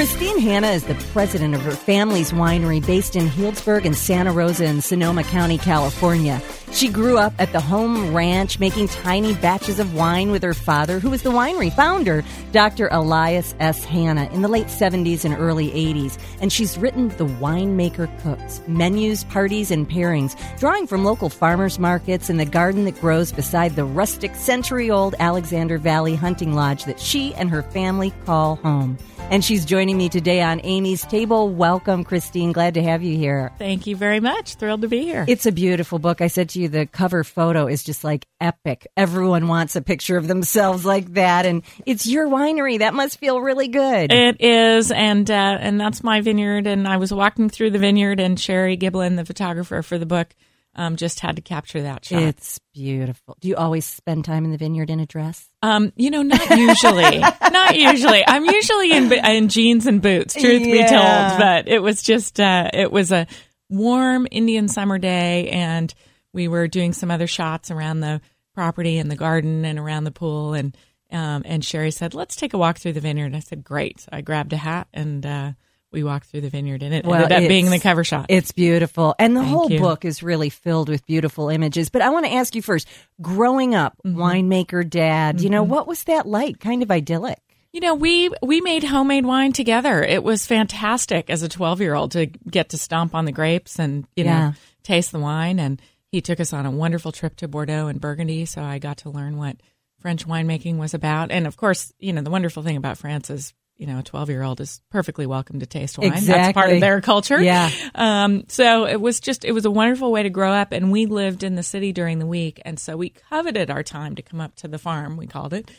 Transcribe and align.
Christine 0.00 0.38
Hanna 0.38 0.68
is 0.68 0.84
the 0.84 0.94
president 1.12 1.54
of 1.54 1.60
her 1.60 1.72
family's 1.72 2.32
winery 2.32 2.80
based 2.86 3.16
in 3.16 3.26
Healdsburg 3.26 3.84
and 3.84 3.94
Santa 3.94 4.32
Rosa 4.32 4.64
in 4.64 4.80
Sonoma 4.80 5.24
County, 5.24 5.58
California. 5.58 6.40
She 6.72 6.88
grew 6.88 7.18
up 7.18 7.34
at 7.38 7.52
the 7.52 7.60
home 7.60 8.14
ranch 8.14 8.58
making 8.58 8.88
tiny 8.88 9.34
batches 9.34 9.78
of 9.78 9.94
wine 9.94 10.30
with 10.30 10.42
her 10.42 10.54
father, 10.54 11.00
who 11.00 11.10
was 11.10 11.20
the 11.20 11.30
winery 11.30 11.70
founder, 11.70 12.24
Dr. 12.50 12.88
Elias 12.90 13.54
S. 13.60 13.84
Hanna, 13.84 14.26
in 14.32 14.40
the 14.40 14.48
late 14.48 14.68
70s 14.68 15.26
and 15.26 15.34
early 15.34 15.68
80s. 15.68 16.16
And 16.40 16.50
she's 16.50 16.78
written 16.78 17.08
The 17.08 17.26
Winemaker 17.26 18.08
Cooks, 18.22 18.62
menus, 18.66 19.24
parties, 19.24 19.70
and 19.70 19.86
pairings, 19.86 20.34
drawing 20.58 20.86
from 20.86 21.04
local 21.04 21.28
farmers 21.28 21.78
markets 21.78 22.30
and 22.30 22.40
the 22.40 22.46
garden 22.46 22.86
that 22.86 22.98
grows 23.02 23.32
beside 23.32 23.76
the 23.76 23.84
rustic 23.84 24.34
century 24.34 24.90
old 24.90 25.14
Alexander 25.18 25.76
Valley 25.76 26.14
hunting 26.14 26.54
lodge 26.54 26.86
that 26.86 26.98
she 26.98 27.34
and 27.34 27.50
her 27.50 27.62
family 27.62 28.14
call 28.24 28.56
home. 28.56 28.96
And 29.30 29.44
she's 29.44 29.64
joining 29.64 29.96
me 29.96 30.08
today 30.08 30.42
on 30.42 30.60
Amy's 30.64 31.04
Table. 31.04 31.48
Welcome, 31.48 32.02
Christine. 32.02 32.50
Glad 32.50 32.74
to 32.74 32.82
have 32.82 33.04
you 33.04 33.16
here. 33.16 33.52
Thank 33.58 33.86
you 33.86 33.94
very 33.94 34.18
much. 34.18 34.56
Thrilled 34.56 34.82
to 34.82 34.88
be 34.88 35.02
here. 35.02 35.24
It's 35.28 35.46
a 35.46 35.52
beautiful 35.52 36.00
book. 36.00 36.20
I 36.20 36.26
said 36.26 36.48
to 36.50 36.60
you, 36.60 36.66
the 36.66 36.84
cover 36.84 37.22
photo 37.22 37.68
is 37.68 37.84
just 37.84 38.02
like 38.02 38.26
epic. 38.40 38.88
Everyone 38.96 39.46
wants 39.46 39.76
a 39.76 39.82
picture 39.82 40.16
of 40.16 40.26
themselves 40.26 40.84
like 40.84 41.14
that. 41.14 41.46
And 41.46 41.62
it's 41.86 42.08
your 42.08 42.26
winery. 42.26 42.80
That 42.80 42.92
must 42.92 43.20
feel 43.20 43.40
really 43.40 43.68
good. 43.68 44.12
It 44.12 44.40
is. 44.40 44.90
And, 44.90 45.30
uh, 45.30 45.58
and 45.60 45.80
that's 45.80 46.02
my 46.02 46.22
vineyard. 46.22 46.66
And 46.66 46.88
I 46.88 46.96
was 46.96 47.14
walking 47.14 47.48
through 47.48 47.70
the 47.70 47.78
vineyard, 47.78 48.18
and 48.18 48.38
Sherry 48.38 48.76
Giblin, 48.76 49.14
the 49.14 49.24
photographer 49.24 49.80
for 49.82 49.96
the 49.96 50.06
book, 50.06 50.34
um, 50.76 50.96
just 50.96 51.20
had 51.20 51.36
to 51.36 51.42
capture 51.42 51.82
that 51.82 52.04
shot. 52.04 52.22
It's 52.22 52.60
beautiful. 52.72 53.36
Do 53.40 53.48
you 53.48 53.56
always 53.56 53.84
spend 53.84 54.24
time 54.24 54.44
in 54.44 54.50
the 54.52 54.56
vineyard 54.56 54.88
in 54.90 55.00
a 55.00 55.06
dress? 55.06 55.46
Um, 55.62 55.92
you 55.96 56.10
know, 56.10 56.22
not 56.22 56.48
usually. 56.50 57.18
not 57.50 57.76
usually. 57.76 58.22
I'm 58.26 58.44
usually 58.44 58.92
in 58.92 59.12
in 59.12 59.48
jeans 59.48 59.86
and 59.86 60.00
boots. 60.00 60.34
Truth 60.34 60.62
Yeah. 60.66 60.72
be 60.72 60.78
told, 60.88 61.40
but 61.40 61.68
it 61.68 61.80
was 61.82 62.02
just 62.02 62.38
uh, 62.40 62.70
it 62.72 62.90
was 62.92 63.10
a 63.12 63.26
warm 63.68 64.26
Indian 64.30 64.68
summer 64.68 64.98
day, 64.98 65.48
and 65.50 65.92
we 66.32 66.48
were 66.48 66.68
doing 66.68 66.92
some 66.92 67.10
other 67.10 67.26
shots 67.26 67.70
around 67.70 68.00
the 68.00 68.20
property 68.54 68.98
and 68.98 69.10
the 69.10 69.16
garden 69.16 69.64
and 69.64 69.78
around 69.78 70.04
the 70.04 70.10
pool, 70.12 70.54
and 70.54 70.76
um, 71.12 71.42
and 71.44 71.64
Sherry 71.64 71.90
said, 71.90 72.14
"Let's 72.14 72.36
take 72.36 72.54
a 72.54 72.58
walk 72.58 72.78
through 72.78 72.92
the 72.92 73.00
vineyard." 73.00 73.34
I 73.34 73.40
said, 73.40 73.64
"Great." 73.64 74.00
So 74.00 74.08
I 74.12 74.20
grabbed 74.20 74.52
a 74.52 74.56
hat 74.58 74.86
and. 74.94 75.26
Uh, 75.26 75.52
we 75.92 76.02
walked 76.04 76.26
through 76.26 76.42
the 76.42 76.50
vineyard, 76.50 76.82
and 76.82 76.94
it 76.94 77.04
Well, 77.04 77.22
ended 77.24 77.42
up 77.44 77.48
being 77.48 77.70
the 77.70 77.78
cover 77.80 78.04
shot. 78.04 78.26
It's 78.28 78.52
beautiful. 78.52 79.14
And 79.18 79.34
the 79.36 79.40
Thank 79.40 79.52
whole 79.52 79.70
you. 79.70 79.80
book 79.80 80.04
is 80.04 80.22
really 80.22 80.48
filled 80.50 80.88
with 80.88 81.04
beautiful 81.06 81.48
images. 81.48 81.88
But 81.90 82.02
I 82.02 82.10
want 82.10 82.26
to 82.26 82.32
ask 82.32 82.54
you 82.54 82.62
first 82.62 82.86
growing 83.20 83.74
up, 83.74 83.96
Mm-hmm. 84.06 84.20
winemaker 84.20 84.88
dad, 84.88 85.40
you 85.40 85.50
know, 85.50 85.62
what 85.62 85.86
was 85.86 86.04
that 86.04 86.26
like? 86.26 86.60
Kind 86.60 86.82
of 86.82 86.90
idyllic. 86.90 87.38
You 87.72 87.80
know, 87.80 87.94
we 87.94 88.30
we 88.42 88.60
made 88.60 88.82
homemade 88.82 89.24
wine 89.24 89.52
together. 89.52 90.02
It 90.02 90.24
was 90.24 90.44
fantastic 90.46 91.30
as 91.30 91.42
a 91.42 91.48
12-year-old 91.48 92.12
to 92.12 92.26
get 92.26 92.70
to 92.70 92.78
stomp 92.78 93.14
on 93.14 93.24
the 93.26 93.32
grapes 93.32 93.78
and, 93.78 94.06
you 94.16 94.24
Yeah. 94.24 94.48
know, 94.50 94.54
taste 94.82 95.12
the 95.12 95.20
wine 95.20 95.58
and 95.60 95.80
he 96.10 96.20
took 96.20 96.40
us 96.40 96.52
on 96.52 96.66
a 96.66 96.70
wonderful 96.72 97.12
trip 97.12 97.36
to 97.36 97.46
Bordeaux 97.46 97.86
and 97.86 98.00
Burgundy, 98.00 98.44
so 98.44 98.62
I 98.62 98.78
got 98.80 98.96
to 98.98 99.10
learn 99.10 99.36
what 99.36 99.56
French 100.00 100.26
winemaking 100.26 100.78
was 100.78 100.94
about. 100.94 101.30
And 101.30 101.46
of 101.46 101.56
course, 101.56 101.92
you 102.00 102.12
know, 102.12 102.22
the 102.22 102.30
wonderful 102.30 102.64
thing 102.64 102.76
about 102.76 102.98
France 102.98 103.30
is, 103.30 103.54
you 103.80 103.86
know, 103.86 103.98
a 103.98 104.02
12-year-old 104.02 104.60
is 104.60 104.82
perfectly 104.90 105.24
welcome 105.24 105.60
to 105.60 105.66
taste 105.66 105.96
wine. 105.96 106.12
That's 106.26 106.52
part 106.52 106.70
of 106.70 106.80
their 106.80 107.00
culture. 107.00 107.40
Yeah. 107.40 107.70
Um, 107.94 108.44
so 108.46 108.86
it 108.86 109.00
was 109.00 109.20
just, 109.20 109.42
it 109.42 109.52
was 109.52 109.64
a 109.64 109.70
wonderful 109.70 110.12
way 110.12 110.22
to 110.22 110.28
grow 110.28 110.52
up. 110.52 110.72
And 110.72 110.92
we 110.92 111.06
lived 111.06 111.42
in 111.42 111.54
the 111.54 111.62
city 111.62 111.90
during 111.90 112.18
the 112.18 112.26
week. 112.26 112.60
And 112.66 112.78
so 112.78 112.98
we 112.98 113.08
coveted 113.08 113.70
our 113.70 113.82
time 113.82 114.16
to 114.16 114.22
come 114.22 114.38
up 114.38 114.54
to 114.56 114.68
the 114.68 114.76
farm, 114.76 115.16
we 115.16 115.26
called 115.26 115.54
it, 115.54 115.70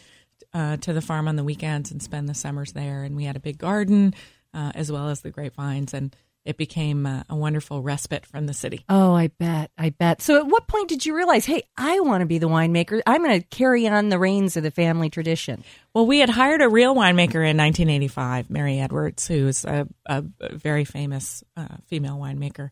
uh, 0.51 0.77
to 0.77 0.93
the 0.93 1.01
farm 1.01 1.27
on 1.27 1.35
the 1.35 1.43
weekends 1.43 1.91
and 1.91 2.01
spend 2.01 2.27
the 2.27 2.33
summers 2.33 2.73
there. 2.73 3.03
And 3.03 3.15
we 3.15 3.25
had 3.25 3.35
a 3.35 3.39
big 3.39 3.59
garden, 3.59 4.15
uh, 4.51 4.71
as 4.73 4.91
well 4.91 5.09
as 5.09 5.21
the 5.21 5.29
grapevines. 5.29 5.93
And 5.93 6.15
it 6.43 6.57
became 6.57 7.05
uh, 7.05 7.23
a 7.29 7.35
wonderful 7.35 7.81
respite 7.81 8.25
from 8.25 8.47
the 8.47 8.53
city. 8.53 8.83
Oh, 8.89 9.13
I 9.13 9.27
bet. 9.27 9.69
I 9.77 9.91
bet. 9.91 10.21
So 10.21 10.37
at 10.37 10.47
what 10.47 10.67
point 10.67 10.89
did 10.89 11.05
you 11.05 11.15
realize, 11.15 11.45
hey, 11.45 11.63
I 11.77 11.99
want 11.99 12.21
to 12.21 12.25
be 12.25 12.39
the 12.39 12.49
winemaker? 12.49 13.01
I'm 13.05 13.23
going 13.23 13.39
to 13.39 13.47
carry 13.47 13.87
on 13.87 14.09
the 14.09 14.17
reins 14.17 14.57
of 14.57 14.63
the 14.63 14.71
family 14.71 15.09
tradition. 15.09 15.63
Well, 15.93 16.07
we 16.07 16.19
had 16.19 16.29
hired 16.29 16.61
a 16.61 16.69
real 16.69 16.95
winemaker 16.95 17.47
in 17.47 17.57
1985, 17.57 18.49
Merry 18.49 18.79
Edwards, 18.79 19.27
who's 19.27 19.65
a, 19.65 19.87
a, 20.07 20.23
a 20.39 20.55
very 20.55 20.83
famous 20.83 21.43
uh, 21.55 21.77
female 21.87 22.17
winemaker. 22.17 22.69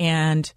And 0.00 0.52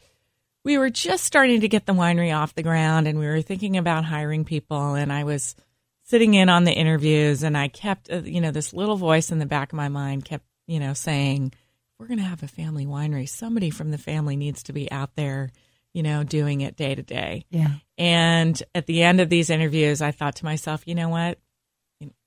we 0.63 0.79
were 0.79 0.89
just 0.89 1.23
starting 1.23 1.61
to 1.61 1.67
get 1.67 1.85
the 1.85 1.93
winery 1.93 2.35
off 2.35 2.55
the 2.55 2.63
ground 2.63 3.07
and 3.07 3.19
we 3.19 3.27
were 3.27 3.43
thinking 3.43 3.77
about 3.77 4.05
hiring 4.05 4.43
people. 4.43 4.95
And 4.95 5.13
I 5.13 5.23
was 5.23 5.55
sitting 6.05 6.33
in 6.33 6.49
on 6.49 6.63
the 6.63 6.73
interviews 6.73 7.43
and 7.43 7.55
I 7.55 7.67
kept, 7.67 8.11
uh, 8.11 8.23
you 8.23 8.41
know, 8.41 8.49
this 8.49 8.73
little 8.73 8.97
voice 8.97 9.31
in 9.31 9.37
the 9.37 9.45
back 9.45 9.71
of 9.71 9.77
my 9.77 9.89
mind 9.89 10.25
kept, 10.25 10.45
you 10.65 10.79
know, 10.79 10.93
saying, 10.93 11.53
we're 11.99 12.07
going 12.07 12.19
to 12.19 12.25
have 12.25 12.43
a 12.43 12.47
family 12.47 12.85
winery. 12.85 13.27
Somebody 13.27 13.69
from 13.69 13.91
the 13.91 13.97
family 13.97 14.35
needs 14.35 14.63
to 14.63 14.73
be 14.73 14.91
out 14.91 15.15
there, 15.15 15.51
you 15.93 16.03
know, 16.03 16.23
doing 16.23 16.61
it 16.61 16.75
day 16.75 16.93
to 16.95 17.03
day. 17.03 17.45
Yeah. 17.49 17.75
And 17.97 18.61
at 18.73 18.85
the 18.85 19.03
end 19.03 19.21
of 19.21 19.29
these 19.29 19.49
interviews, 19.49 20.01
I 20.01 20.11
thought 20.11 20.37
to 20.37 20.45
myself, 20.45 20.83
you 20.85 20.95
know 20.95 21.09
what? 21.09 21.39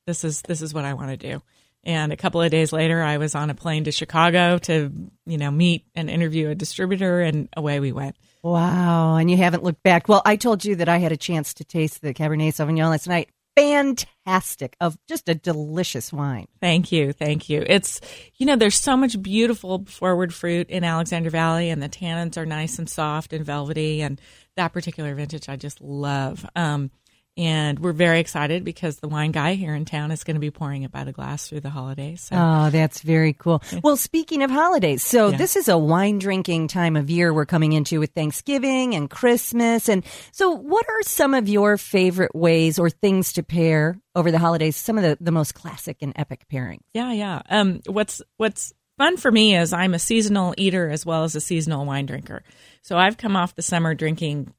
This 0.07 0.25
is 0.25 0.41
this 0.43 0.63
is 0.63 0.73
what 0.73 0.87
I 0.87 0.95
want 0.95 1.11
to 1.11 1.17
do. 1.17 1.43
And 1.85 2.13
a 2.13 2.17
couple 2.17 2.43
of 2.43 2.51
days 2.51 2.73
later, 2.73 3.03
I 3.03 3.19
was 3.19 3.35
on 3.35 3.51
a 3.51 3.55
plane 3.55 3.85
to 3.85 3.93
Chicago 3.93 4.59
to, 4.59 4.93
you 5.27 5.39
know, 5.39 5.51
meet 5.51 5.85
and 5.95 6.11
interview 6.11 6.49
a 6.49 6.55
distributor, 6.55 7.21
and 7.21 7.49
away 7.57 7.79
we 7.79 7.93
went. 7.93 8.17
Wow. 8.43 9.17
And 9.17 9.31
you 9.31 9.37
haven't 9.37 9.63
looked 9.63 9.83
back. 9.83 10.09
Well, 10.09 10.23
I 10.25 10.37
told 10.37 10.65
you 10.65 10.77
that 10.77 10.89
I 10.89 10.99
had 10.99 11.13
a 11.13 11.17
chance 11.17 11.55
to 11.55 11.65
taste 11.65 12.03
the 12.03 12.15
Cabernet 12.15 12.55
Sauvignon 12.55 12.91
last 12.91 13.07
night. 13.07 13.29
Fantastic. 13.59 14.77
Of 14.81 14.97
just 15.09 15.29
a 15.29 15.35
delicious 15.35 16.13
wine. 16.13 16.47
Thank 16.61 16.93
you, 16.93 17.13
thank 17.13 17.49
you. 17.49 17.65
It's 17.67 18.01
you 18.37 18.47
know, 18.47 18.57
there's 18.57 18.79
so 18.79 18.97
much 18.97 19.21
beautiful 19.21 19.85
forward 19.87 20.33
fruit 20.33 20.71
in 20.71 20.85
Alexander 20.85 21.31
Valley, 21.31 21.71
and 21.71 21.83
the 21.83 21.89
tannins 21.89 22.37
are 22.37 22.47
nice 22.47 22.79
and 22.79 22.89
soft 22.89 23.33
and 23.33 23.45
velvety, 23.45 24.01
and 24.01 24.21
that 24.57 24.73
particular 24.73 25.15
vintage 25.15 25.49
I 25.49 25.57
just 25.57 25.81
love. 25.81 26.47
Um, 26.55 26.91
and 27.39 27.79
we're 27.79 27.93
very 27.93 28.19
excited 28.21 28.65
because 28.65 28.97
the 28.99 29.09
wine 29.09 29.31
guy 29.31 29.55
here 29.55 29.75
in 29.75 29.85
town 29.85 30.11
is 30.11 30.25
going 30.25 30.35
to 30.35 30.41
be 30.41 30.51
pouring 30.51 30.83
it 30.83 30.91
by 30.91 31.05
the 31.05 31.13
glass 31.13 31.49
through 31.49 31.61
the 31.61 31.71
holidays. 31.71 32.21
So. 32.23 32.37
Oh, 32.37 32.71
that's 32.71 33.01
very 33.01 33.33
cool. 33.33 33.63
Well, 33.83 33.97
speaking 33.97 34.43
of 34.43 34.51
holidays, 34.51 35.03
so 35.05 35.29
Yeah. 35.29 35.37
this 35.39 35.55
is 35.57 35.69
a 35.69 35.79
wine 35.79 36.19
drinking 36.19 36.69
time 36.69 36.97
of 36.97 37.09
year 37.09 37.33
we're 37.33 37.47
coming 37.47 37.73
into 37.73 38.01
with 38.01 38.11
Thanksgiving 38.11 38.95
and 38.97 39.09
Christmas. 39.09 39.89
And 39.89 40.05
so, 40.33 40.51
what 40.51 40.85
are 40.89 41.03
some 41.05 41.33
of 41.33 41.49
your 41.49 41.79
favorite 41.79 42.35
ways 42.35 42.79
or 42.79 42.91
things 42.91 43.33
to 43.35 43.43
pair 43.45 44.01
over 44.17 44.31
the 44.33 44.39
holidays? 44.41 44.75
Some 44.77 44.99
of 44.99 45.05
the, 45.05 45.17
the 45.21 45.31
most 45.31 45.55
classic 45.55 45.99
and 46.03 46.13
epic 46.17 46.47
pairings. 46.53 46.81
Yeah, 46.93 47.13
yeah. 47.13 47.43
Um, 47.49 47.81
what's 47.87 48.21
what's 48.37 48.73
fun 48.99 49.17
for 49.17 49.31
me 49.31 49.57
is 49.57 49.73
I'm 49.73 49.95
a 49.95 49.99
seasonal 50.01 50.55
eater 50.57 50.91
as 50.91 51.07
well 51.07 51.23
as 51.23 51.37
a 51.37 51.41
seasonal 51.41 51.85
wine 51.87 52.07
drinker. 52.07 52.43
So 52.83 52.97
I've 52.99 53.17
come 53.17 53.37
off 53.37 53.55
the 53.55 53.63
summer 53.63 53.95
drinking, 53.95 54.53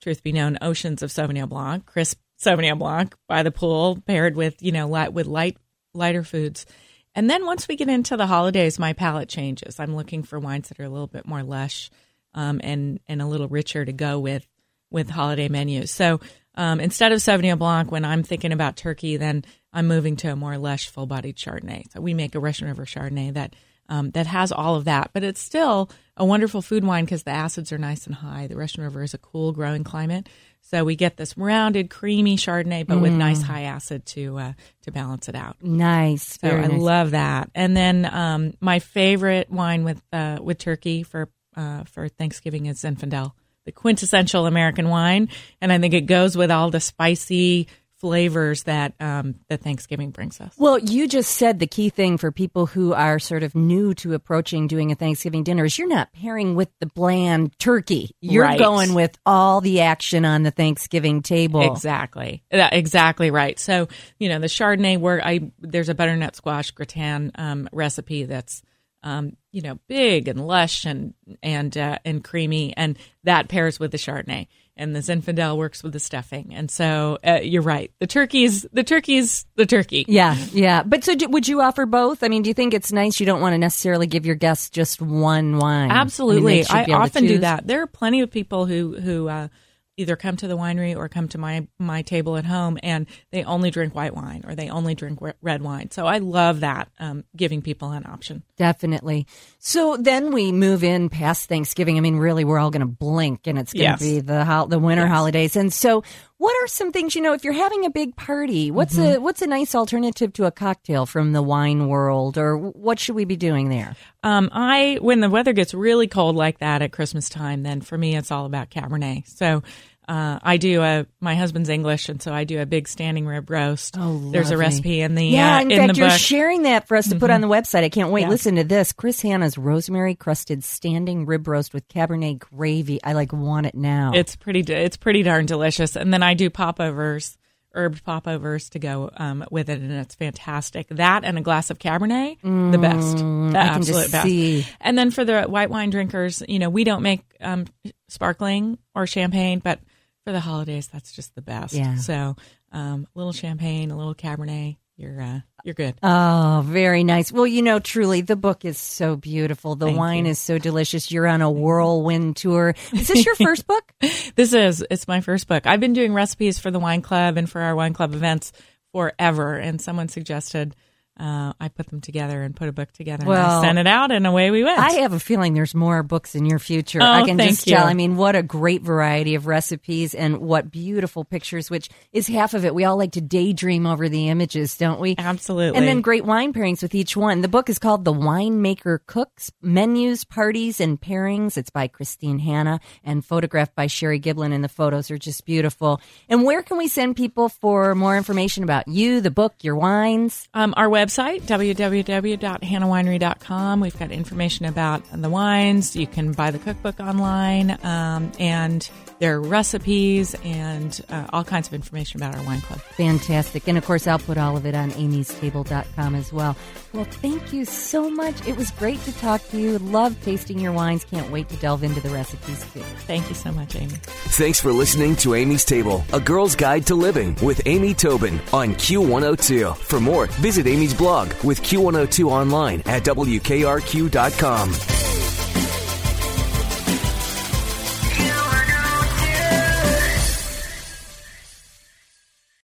truth 0.00 0.22
be 0.22 0.32
known, 0.32 0.58
oceans 0.60 1.02
of 1.02 1.10
Sauvignon 1.10 1.48
Blanc, 1.48 1.86
crisp 1.86 2.18
Sauvignon 2.40 2.78
Blanc 2.78 3.14
by 3.28 3.42
the 3.42 3.50
pool, 3.50 4.02
paired 4.06 4.36
with 4.36 4.62
you 4.62 4.72
know 4.72 4.88
light 4.88 5.12
with 5.12 5.26
light 5.26 5.56
lighter 5.94 6.24
foods. 6.24 6.66
And 7.14 7.28
then 7.28 7.44
once 7.44 7.66
we 7.66 7.76
get 7.76 7.88
into 7.88 8.16
the 8.16 8.26
holidays, 8.26 8.78
my 8.78 8.92
palate 8.92 9.28
changes. 9.28 9.80
I'm 9.80 9.96
looking 9.96 10.22
for 10.22 10.38
wines 10.38 10.68
that 10.68 10.78
are 10.78 10.84
a 10.84 10.88
little 10.88 11.08
bit 11.08 11.26
more 11.26 11.42
lush 11.42 11.90
um, 12.34 12.60
and 12.62 13.00
and 13.08 13.20
a 13.20 13.26
little 13.26 13.48
richer 13.48 13.84
to 13.84 13.92
go 13.92 14.18
with 14.18 14.46
with 14.90 15.10
holiday 15.10 15.48
menus. 15.48 15.90
So 15.90 16.20
um, 16.54 16.80
instead 16.80 17.12
of 17.12 17.18
Sauvignon 17.20 17.58
Blanc, 17.58 17.90
when 17.90 18.04
I'm 18.04 18.22
thinking 18.22 18.52
about 18.52 18.76
turkey, 18.76 19.16
then 19.16 19.44
I'm 19.72 19.86
moving 19.86 20.16
to 20.16 20.32
a 20.32 20.36
more 20.36 20.58
lush, 20.58 20.88
full-bodied 20.88 21.36
Chardonnay. 21.36 21.92
So 21.92 22.00
we 22.00 22.12
make 22.12 22.34
a 22.34 22.40
Russian 22.40 22.66
River 22.66 22.84
Chardonnay 22.84 23.34
that 23.34 23.54
um, 23.90 24.10
that 24.12 24.26
has 24.26 24.52
all 24.52 24.76
of 24.76 24.84
that, 24.84 25.10
but 25.12 25.22
it's 25.22 25.40
still 25.40 25.90
a 26.16 26.24
wonderful 26.24 26.62
food 26.62 26.84
wine 26.84 27.04
because 27.04 27.24
the 27.24 27.30
acids 27.30 27.72
are 27.72 27.78
nice 27.78 28.06
and 28.06 28.14
high. 28.14 28.46
The 28.46 28.56
Russian 28.56 28.82
River 28.82 29.02
is 29.02 29.14
a 29.14 29.18
cool, 29.18 29.52
growing 29.52 29.84
climate, 29.84 30.28
so 30.62 30.84
we 30.84 30.94
get 30.94 31.16
this 31.16 31.36
rounded, 31.36 31.90
creamy 31.90 32.36
Chardonnay, 32.36 32.86
but 32.86 33.00
with 33.00 33.12
nice 33.12 33.42
high 33.42 33.62
acid 33.62 34.06
to 34.06 34.38
uh, 34.38 34.52
to 34.82 34.92
balance 34.92 35.28
it 35.28 35.34
out. 35.34 35.56
Nice. 35.62 36.38
So 36.40 36.48
I 36.48 36.66
nice. 36.68 36.80
love 36.80 37.10
that. 37.12 37.50
And 37.54 37.76
then 37.76 38.04
um, 38.04 38.54
my 38.60 38.78
favorite 38.78 39.50
wine 39.50 39.84
with 39.84 40.00
uh, 40.12 40.38
with 40.40 40.58
turkey 40.58 41.02
for 41.02 41.28
uh, 41.56 41.84
for 41.84 42.08
Thanksgiving 42.08 42.66
is 42.66 42.80
Zinfandel, 42.82 43.32
the 43.64 43.72
quintessential 43.72 44.46
American 44.46 44.88
wine, 44.88 45.28
and 45.60 45.72
I 45.72 45.78
think 45.78 45.94
it 45.94 46.02
goes 46.02 46.36
with 46.36 46.50
all 46.50 46.70
the 46.70 46.80
spicy 46.80 47.66
flavors 48.00 48.64
that 48.64 48.94
um, 49.00 49.36
that 49.48 49.60
Thanksgiving 49.62 50.10
brings 50.10 50.40
us. 50.40 50.52
Well, 50.58 50.78
you 50.78 51.06
just 51.06 51.32
said 51.36 51.58
the 51.58 51.66
key 51.66 51.90
thing 51.90 52.16
for 52.18 52.32
people 52.32 52.66
who 52.66 52.92
are 52.94 53.18
sort 53.18 53.42
of 53.42 53.54
new 53.54 53.94
to 53.94 54.14
approaching 54.14 54.66
doing 54.66 54.90
a 54.90 54.94
Thanksgiving 54.94 55.44
dinner 55.44 55.64
is 55.66 55.78
you're 55.78 55.86
not 55.88 56.12
pairing 56.12 56.54
with 56.54 56.70
the 56.80 56.86
bland 56.86 57.58
turkey. 57.58 58.10
You're 58.20 58.44
Right. 58.44 58.58
going 58.58 58.94
with 58.94 59.16
all 59.26 59.60
the 59.60 59.80
action 59.82 60.24
on 60.24 60.42
the 60.42 60.50
Thanksgiving 60.50 61.22
table. 61.22 61.60
Exactly. 61.62 62.42
Exactly 62.50 63.30
right. 63.30 63.58
So, 63.58 63.88
you 64.18 64.28
know, 64.28 64.38
the 64.38 64.46
Chardonnay 64.46 64.98
where 64.98 65.24
I 65.24 65.52
there's 65.60 65.88
a 65.88 65.94
butternut 65.94 66.36
squash 66.36 66.70
gratin 66.70 67.32
um, 67.34 67.68
recipe 67.72 68.24
that's 68.24 68.62
um, 69.02 69.36
you 69.52 69.62
know, 69.62 69.78
big 69.88 70.28
and 70.28 70.46
lush 70.46 70.84
and 70.84 71.14
and 71.42 71.76
uh, 71.76 71.98
and 72.04 72.22
creamy, 72.22 72.76
and 72.76 72.98
that 73.24 73.48
pairs 73.48 73.80
with 73.80 73.92
the 73.92 73.98
Chardonnay. 73.98 74.46
And 74.76 74.96
the 74.96 75.00
Zinfandel 75.00 75.58
works 75.58 75.82
with 75.82 75.92
the 75.92 76.00
stuffing, 76.00 76.54
and 76.54 76.70
so 76.70 77.18
uh, 77.26 77.40
you're 77.42 77.60
right. 77.60 77.92
The 77.98 78.06
turkey's 78.06 78.62
the 78.72 78.82
turkey's 78.82 79.44
the 79.56 79.66
turkey. 79.66 80.06
Yeah, 80.08 80.34
yeah. 80.52 80.82
But 80.84 81.04
so, 81.04 81.14
do, 81.14 81.28
would 81.28 81.46
you 81.46 81.60
offer 81.60 81.84
both? 81.84 82.22
I 82.22 82.28
mean, 82.28 82.40
do 82.40 82.48
you 82.48 82.54
think 82.54 82.72
it's 82.72 82.90
nice? 82.90 83.20
You 83.20 83.26
don't 83.26 83.42
want 83.42 83.52
to 83.52 83.58
necessarily 83.58 84.06
give 84.06 84.24
your 84.24 84.36
guests 84.36 84.70
just 84.70 85.02
one 85.02 85.58
wine. 85.58 85.90
Absolutely, 85.90 86.64
I, 86.66 86.86
mean, 86.86 86.94
I 86.94 86.98
often 86.98 87.26
do 87.26 87.38
that. 87.38 87.66
There 87.66 87.82
are 87.82 87.86
plenty 87.86 88.22
of 88.22 88.30
people 88.30 88.64
who 88.64 88.98
who 88.98 89.28
uh, 89.28 89.48
either 89.96 90.16
come 90.16 90.36
to 90.36 90.48
the 90.48 90.56
winery 90.56 90.96
or 90.96 91.08
come 91.08 91.28
to 91.28 91.38
my 91.38 91.66
my 91.78 92.02
table 92.02 92.36
at 92.36 92.44
home 92.44 92.78
and 92.82 93.06
they 93.32 93.44
only 93.44 93.70
drink 93.70 93.94
white 93.94 94.14
wine 94.14 94.42
or 94.46 94.54
they 94.54 94.70
only 94.70 94.94
drink 94.94 95.18
red 95.42 95.62
wine. 95.62 95.90
So 95.90 96.06
I 96.06 96.18
love 96.18 96.60
that 96.60 96.88
um, 96.98 97.24
giving 97.36 97.60
people 97.60 97.90
an 97.92 98.06
option. 98.06 98.42
Definitely. 98.56 99.26
So 99.58 99.96
then 99.98 100.32
we 100.32 100.52
move 100.52 100.82
in 100.84 101.08
past 101.10 101.48
Thanksgiving. 101.48 101.96
I 101.98 102.00
mean, 102.00 102.16
really, 102.16 102.44
we're 102.44 102.58
all 102.58 102.70
going 102.70 102.80
to 102.80 102.86
blink 102.86 103.46
and 103.46 103.58
it's 103.58 103.72
going 103.72 103.84
to 103.84 103.90
Yes. 103.90 104.00
be 104.00 104.20
the 104.20 104.44
ho- 104.44 104.66
the 104.66 104.78
winter 104.78 105.02
Yes. 105.04 105.10
holidays. 105.12 105.56
And 105.56 105.72
so, 105.72 106.02
what 106.40 106.64
are 106.64 106.66
some 106.66 106.90
things 106.90 107.14
you 107.14 107.20
know 107.20 107.34
if 107.34 107.44
you're 107.44 107.52
having 107.52 107.84
a 107.84 107.90
big 107.90 108.16
party? 108.16 108.70
What's 108.70 108.96
Mm-hmm. 108.96 109.16
a 109.16 109.20
what's 109.20 109.42
a 109.42 109.46
nice 109.46 109.74
alternative 109.74 110.32
to 110.32 110.46
a 110.46 110.50
cocktail 110.50 111.04
from 111.04 111.32
the 111.32 111.42
wine 111.42 111.86
world, 111.88 112.38
or 112.38 112.56
what 112.56 112.98
should 112.98 113.14
we 113.14 113.26
be 113.26 113.36
doing 113.36 113.68
there? 113.68 113.94
Um, 114.22 114.48
I 114.50 114.96
when 115.02 115.20
the 115.20 115.28
weather 115.28 115.52
gets 115.52 115.74
really 115.74 116.08
cold 116.08 116.36
like 116.36 116.58
that 116.60 116.80
at 116.80 116.92
Christmas 116.92 117.28
time, 117.28 117.62
then 117.62 117.82
for 117.82 117.98
me 117.98 118.16
it's 118.16 118.30
all 118.30 118.46
about 118.46 118.70
Cabernet. 118.70 119.28
So. 119.28 119.62
Uh, 120.10 120.40
I 120.42 120.56
do 120.56 120.82
a 120.82 121.06
my 121.20 121.36
husband's 121.36 121.68
English, 121.68 122.08
and 122.08 122.20
so 122.20 122.32
I 122.34 122.42
do 122.42 122.60
a 122.60 122.66
big 122.66 122.88
standing 122.88 123.26
rib 123.28 123.48
roast. 123.48 123.94
Oh, 123.96 124.30
There's 124.32 124.50
a 124.50 124.56
recipe 124.56 125.00
in 125.02 125.14
the 125.14 125.24
Yeah, 125.24 125.58
uh, 125.58 125.60
in, 125.60 125.70
in 125.70 125.78
fact, 125.86 125.98
you're 125.98 126.08
book. 126.08 126.18
sharing 126.18 126.62
that 126.62 126.88
for 126.88 126.96
us 126.96 127.08
to 127.10 127.16
put 127.16 127.30
on 127.30 127.40
the 127.40 127.46
website. 127.46 127.84
I 127.84 127.90
can't 127.90 128.10
wait. 128.10 128.22
Yeah. 128.22 128.28
Listen 128.30 128.56
to 128.56 128.64
this: 128.64 128.90
Chris 128.92 129.20
Hanna's 129.22 129.56
rosemary 129.56 130.16
crusted 130.16 130.64
standing 130.64 131.26
rib 131.26 131.46
roast 131.46 131.72
with 131.72 131.86
Cabernet 131.86 132.40
gravy. 132.40 133.00
I 133.04 133.12
like 133.12 133.32
want 133.32 133.66
it 133.66 133.76
now. 133.76 134.10
It's 134.12 134.34
pretty. 134.34 134.60
It's 134.72 134.96
pretty 134.96 135.22
darn 135.22 135.46
delicious. 135.46 135.94
And 135.94 136.12
then 136.12 136.24
I 136.24 136.34
do 136.34 136.50
popovers, 136.50 137.38
herb 137.72 138.02
popovers 138.02 138.68
to 138.70 138.80
go 138.80 139.10
um, 139.16 139.44
with 139.52 139.68
it, 139.70 139.78
and 139.78 139.92
it's 139.92 140.16
fantastic. 140.16 140.88
That 140.88 141.22
and 141.24 141.38
a 141.38 141.40
glass 141.40 141.70
of 141.70 141.78
Cabernet, 141.78 142.38
the 142.42 142.78
best, 142.78 143.18
the 143.18 143.22
Mm, 143.22 143.54
I 143.54 143.58
absolute 143.60 144.10
best. 144.10 144.26
see. 144.26 144.66
And 144.80 144.98
then 144.98 145.12
for 145.12 145.24
the 145.24 145.42
white 145.42 145.70
wine 145.70 145.90
drinkers, 145.90 146.42
you 146.48 146.58
know, 146.58 146.68
we 146.68 146.82
don't 146.82 147.02
make 147.02 147.20
um, 147.40 147.66
sparkling 148.08 148.76
or 148.94 149.06
champagne, 149.06 149.60
but 149.60 149.78
for 150.24 150.32
the 150.32 150.40
holidays, 150.40 150.88
that's 150.88 151.12
just 151.12 151.34
the 151.34 151.42
best. 151.42 151.74
Yeah. 151.74 151.96
So 151.96 152.36
um, 152.72 153.06
a 153.14 153.18
little 153.18 153.32
champagne, 153.32 153.90
a 153.90 153.96
little 153.96 154.14
Cabernet, 154.14 154.76
you're 154.96 155.20
uh, 155.20 155.40
you're 155.64 155.74
good. 155.74 155.94
Oh, 156.02 156.62
very 156.66 157.04
nice. 157.04 157.32
Well, 157.32 157.46
you 157.46 157.62
know, 157.62 157.78
truly, 157.78 158.20
the 158.20 158.36
book 158.36 158.66
is 158.66 158.76
so 158.76 159.16
beautiful. 159.16 159.74
The 159.74 159.86
Thank 159.86 159.98
wine 159.98 160.24
you. 160.26 160.32
is 160.32 160.38
so 160.38 160.58
delicious. 160.58 161.10
You're 161.10 161.26
on 161.26 161.40
a 161.40 161.50
whirlwind 161.50 162.36
tour. 162.36 162.74
Is 162.92 163.08
this 163.08 163.24
your 163.24 163.34
first 163.36 163.66
book? 163.66 163.92
This 164.34 164.52
is 164.52 164.84
it's 164.90 165.08
my 165.08 165.22
first 165.22 165.48
book. 165.48 165.66
I've 165.66 165.80
been 165.80 165.94
doing 165.94 166.12
recipes 166.12 166.58
for 166.58 166.70
the 166.70 166.78
wine 166.78 167.00
club 167.00 167.38
and 167.38 167.48
for 167.48 167.62
our 167.62 167.74
wine 167.74 167.94
club 167.94 168.12
events 168.12 168.52
forever. 168.92 169.54
And 169.56 169.80
someone 169.80 170.08
suggested 170.08 170.76
uh, 171.20 171.52
I 171.60 171.68
put 171.68 171.88
them 171.88 172.00
together 172.00 172.42
and 172.42 172.56
put 172.56 172.68
a 172.68 172.72
book 172.72 172.90
together. 172.92 173.22
and 173.22 173.28
Well, 173.28 173.60
I 173.60 173.62
sent 173.62 173.78
it 173.78 173.86
out, 173.86 174.10
and 174.10 174.26
away 174.26 174.50
we 174.50 174.64
went. 174.64 174.78
I 174.78 174.92
have 175.00 175.12
a 175.12 175.20
feeling 175.20 175.52
there's 175.52 175.74
more 175.74 176.02
books 176.02 176.34
in 176.34 176.46
your 176.46 176.58
future. 176.58 177.00
Oh, 177.02 177.06
I 177.06 177.26
can 177.26 177.36
thank 177.36 177.50
just 177.50 177.68
tell. 177.68 177.84
you. 177.84 177.90
I 177.90 177.94
mean, 177.94 178.16
what 178.16 178.34
a 178.36 178.42
great 178.42 178.80
variety 178.80 179.34
of 179.34 179.46
recipes 179.46 180.14
and 180.14 180.38
what 180.38 180.70
beautiful 180.70 181.24
pictures, 181.24 181.68
which 181.68 181.90
is 182.12 182.26
half 182.26 182.54
of 182.54 182.64
it. 182.64 182.74
We 182.74 182.84
all 182.84 182.96
like 182.96 183.12
to 183.12 183.20
daydream 183.20 183.86
over 183.86 184.08
the 184.08 184.28
images, 184.28 184.78
don't 184.78 184.98
we? 184.98 185.14
Absolutely. 185.18 185.76
And 185.76 185.86
then 185.86 186.00
great 186.00 186.24
wine 186.24 186.54
pairings 186.54 186.80
with 186.80 186.94
each 186.94 187.16
one. 187.16 187.42
The 187.42 187.48
book 187.48 187.68
is 187.68 187.78
called 187.78 188.06
The 188.06 188.14
Winemaker 188.14 189.00
Cooks 189.06 189.52
Menus, 189.60 190.24
Parties, 190.24 190.80
and 190.80 190.98
Pairings. 190.98 191.58
It's 191.58 191.70
by 191.70 191.86
Christine 191.86 192.38
Hanna 192.38 192.80
and 193.04 193.22
photographed 193.24 193.74
by 193.74 193.88
Sherry 193.88 194.20
Giblin, 194.20 194.54
and 194.54 194.64
the 194.64 194.68
photos 194.68 195.10
are 195.10 195.18
just 195.18 195.44
beautiful. 195.44 196.00
And 196.30 196.44
where 196.44 196.62
can 196.62 196.78
we 196.78 196.88
send 196.88 197.16
people 197.16 197.50
for 197.50 197.94
more 197.94 198.16
information 198.16 198.64
about 198.64 198.88
you, 198.88 199.20
the 199.20 199.30
book, 199.30 199.54
your 199.60 199.76
wines? 199.76 200.48
Um, 200.54 200.72
our 200.76 200.88
website, 200.88 201.09
www.hannawinery.com. 201.16 203.80
We've 203.80 203.98
got 203.98 204.10
information 204.10 204.66
about 204.66 205.02
the 205.12 205.28
wines. 205.28 205.94
You 205.96 206.06
can 206.06 206.32
buy 206.32 206.50
the 206.50 206.58
cookbook 206.58 207.00
online, 207.00 207.78
um, 207.84 208.32
and 208.38 208.88
there 209.20 209.36
are 209.36 209.40
recipes 209.40 210.34
and 210.44 210.98
uh, 211.10 211.26
all 211.32 211.44
kinds 211.44 211.68
of 211.68 211.74
information 211.74 212.22
about 212.22 212.36
our 212.36 212.42
wine 212.44 212.62
club. 212.62 212.80
Fantastic. 212.80 213.68
And 213.68 213.76
of 213.76 213.84
course, 213.84 214.06
I'll 214.06 214.18
put 214.18 214.38
all 214.38 214.56
of 214.56 214.64
it 214.64 214.74
on 214.74 214.90
amystable.com 214.92 216.14
as 216.14 216.32
well. 216.32 216.56
Well, 216.94 217.04
thank 217.04 217.52
you 217.52 217.66
so 217.66 218.10
much. 218.10 218.48
It 218.48 218.56
was 218.56 218.70
great 218.72 219.00
to 219.02 219.16
talk 219.18 219.46
to 219.50 219.60
you. 219.60 219.78
Love 219.78 220.16
tasting 220.24 220.58
your 220.58 220.72
wines. 220.72 221.04
Can't 221.04 221.30
wait 221.30 221.48
to 221.50 221.56
delve 221.56 221.84
into 221.84 222.00
the 222.00 222.08
recipes 222.08 222.60
too. 222.72 222.80
Thank 222.80 223.28
you 223.28 223.34
so 223.34 223.52
much, 223.52 223.76
Amy. 223.76 223.92
Thanks 224.30 224.58
for 224.58 224.72
listening 224.72 225.14
to 225.16 225.34
Amy's 225.34 225.64
Table, 225.64 226.02
a 226.12 226.20
girl's 226.20 226.56
guide 226.56 226.86
to 226.86 226.94
living 226.94 227.36
with 227.42 227.60
Amy 227.66 227.94
Tobin 227.94 228.40
on 228.52 228.74
Q102. 228.74 229.76
For 229.76 230.00
more, 230.00 230.26
visit 230.26 230.66
Amy's 230.66 230.94
blog 231.00 231.32
with 231.42 231.62
Q102 231.62 232.26
online 232.26 232.82
at 232.84 233.02
WKRQ.com. 233.04 235.09